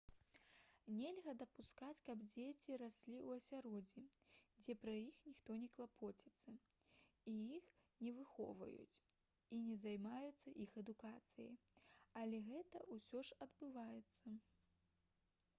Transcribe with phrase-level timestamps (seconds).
[0.99, 4.03] нельга дапускаць каб дзеці раслі ў асяроддзі
[4.63, 6.55] дзе пра іх ніхто не клапоціцца
[7.57, 7.69] іх
[8.07, 9.01] не выхоўваюць
[9.59, 11.55] і не займаюцца іх адукацыяй
[12.25, 14.35] але гэта ўсё ж адбываецца